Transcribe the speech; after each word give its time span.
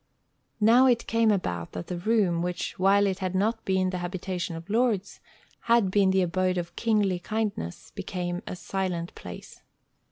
Now 0.59 0.87
it 0.87 1.05
came 1.05 1.29
about 1.29 1.73
that 1.73 1.85
the 1.85 1.99
room, 1.99 2.41
which, 2.41 2.79
while 2.79 3.05
it 3.05 3.19
had 3.19 3.35
not 3.35 3.63
been 3.65 3.91
the 3.91 3.99
habitation 3.99 4.55
of 4.55 4.67
lords, 4.67 5.19
had 5.65 5.91
been 5.91 6.09
the 6.09 6.23
abode 6.23 6.57
of 6.57 6.75
kingly 6.75 7.19
kindness, 7.19 7.91
became 7.91 8.41
a 8.47 8.55
silent 8.55 9.13
place. 9.13 9.61